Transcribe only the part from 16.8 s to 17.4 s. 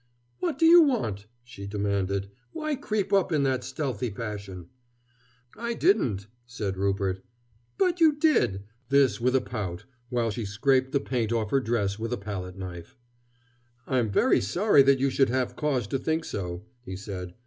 he said.